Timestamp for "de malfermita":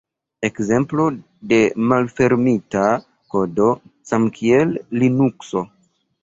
1.51-2.87